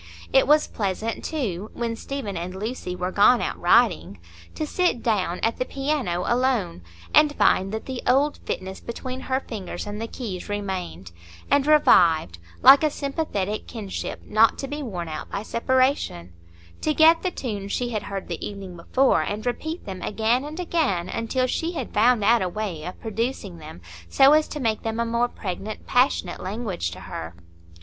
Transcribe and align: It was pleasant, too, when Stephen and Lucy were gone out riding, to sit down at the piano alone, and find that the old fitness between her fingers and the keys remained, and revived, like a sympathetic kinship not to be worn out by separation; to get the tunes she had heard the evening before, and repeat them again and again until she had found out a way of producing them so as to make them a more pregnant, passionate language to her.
It 0.33 0.47
was 0.47 0.65
pleasant, 0.67 1.23
too, 1.23 1.69
when 1.75 1.95
Stephen 1.95 2.35
and 2.35 2.55
Lucy 2.55 2.95
were 2.95 3.11
gone 3.11 3.39
out 3.39 3.59
riding, 3.59 4.17
to 4.55 4.65
sit 4.65 5.03
down 5.03 5.39
at 5.43 5.57
the 5.59 5.63
piano 5.63 6.23
alone, 6.25 6.81
and 7.13 7.35
find 7.35 7.71
that 7.71 7.85
the 7.85 8.01
old 8.07 8.39
fitness 8.43 8.79
between 8.79 9.19
her 9.19 9.39
fingers 9.39 9.85
and 9.85 10.01
the 10.01 10.07
keys 10.07 10.49
remained, 10.49 11.11
and 11.51 11.67
revived, 11.67 12.39
like 12.63 12.83
a 12.83 12.89
sympathetic 12.89 13.67
kinship 13.67 14.21
not 14.25 14.57
to 14.57 14.67
be 14.67 14.81
worn 14.81 15.07
out 15.07 15.29
by 15.29 15.43
separation; 15.43 16.33
to 16.81 16.95
get 16.95 17.21
the 17.21 17.29
tunes 17.29 17.71
she 17.71 17.89
had 17.89 18.01
heard 18.01 18.27
the 18.27 18.43
evening 18.43 18.75
before, 18.75 19.21
and 19.21 19.45
repeat 19.45 19.85
them 19.85 20.01
again 20.01 20.43
and 20.43 20.59
again 20.59 21.09
until 21.09 21.45
she 21.45 21.73
had 21.73 21.93
found 21.93 22.23
out 22.23 22.41
a 22.41 22.49
way 22.49 22.83
of 22.85 22.99
producing 22.99 23.59
them 23.59 23.81
so 24.09 24.33
as 24.33 24.47
to 24.47 24.59
make 24.59 24.81
them 24.81 24.99
a 24.99 25.05
more 25.05 25.27
pregnant, 25.27 25.85
passionate 25.85 26.41
language 26.41 26.89
to 26.89 27.01
her. 27.01 27.35